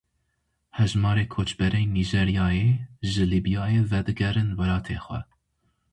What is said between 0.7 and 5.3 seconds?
Hejmarek koçberên Nîjeryayê ji Lîbyayê vedigerin welatê xwe.